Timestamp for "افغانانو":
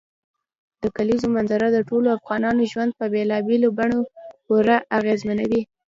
2.17-2.61